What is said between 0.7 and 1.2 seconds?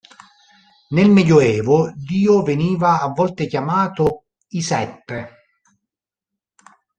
Nel